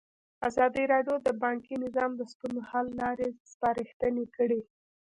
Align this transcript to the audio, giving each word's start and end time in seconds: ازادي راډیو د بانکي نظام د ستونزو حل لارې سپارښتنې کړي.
ازادي 0.47 0.83
راډیو 0.93 1.15
د 1.23 1.27
بانکي 1.43 1.75
نظام 1.83 2.11
د 2.15 2.21
ستونزو 2.31 2.61
حل 2.69 2.87
لارې 3.01 3.27
سپارښتنې 3.51 4.25
کړي. 4.35 4.61